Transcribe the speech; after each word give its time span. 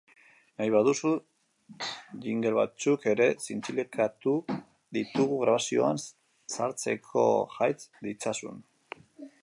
Nahi 0.59 0.69
baduzu, 0.75 1.09
jingle 2.23 2.53
batzuk 2.59 3.05
ere 3.13 3.27
zintzilikatu 3.49 4.33
ditugu 4.99 5.39
grabazioan 5.45 6.01
sartzeko 6.57 7.27
jaits 7.59 7.89
ditzazun. 8.09 8.59